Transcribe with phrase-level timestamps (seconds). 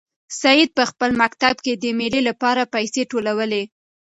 [0.41, 3.63] سعید په خپل مکتب کې د مېلې لپاره پیسې ټولولې.